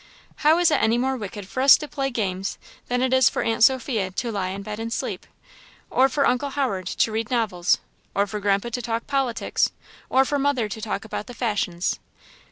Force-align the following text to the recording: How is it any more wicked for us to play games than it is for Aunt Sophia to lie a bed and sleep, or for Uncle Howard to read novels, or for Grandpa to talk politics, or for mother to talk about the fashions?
How 0.37 0.57
is 0.57 0.71
it 0.71 0.81
any 0.81 0.97
more 0.97 1.15
wicked 1.15 1.47
for 1.47 1.61
us 1.61 1.77
to 1.77 1.87
play 1.87 2.09
games 2.09 2.57
than 2.87 3.03
it 3.03 3.13
is 3.13 3.29
for 3.29 3.43
Aunt 3.43 3.63
Sophia 3.63 4.09
to 4.09 4.31
lie 4.31 4.49
a 4.49 4.57
bed 4.57 4.79
and 4.79 4.91
sleep, 4.91 5.27
or 5.91 6.09
for 6.09 6.25
Uncle 6.25 6.49
Howard 6.49 6.87
to 6.87 7.11
read 7.11 7.29
novels, 7.29 7.77
or 8.15 8.25
for 8.25 8.39
Grandpa 8.39 8.69
to 8.69 8.81
talk 8.81 9.05
politics, 9.05 9.71
or 10.09 10.25
for 10.25 10.39
mother 10.39 10.67
to 10.67 10.81
talk 10.81 11.05
about 11.05 11.27
the 11.27 11.35
fashions? 11.35 11.99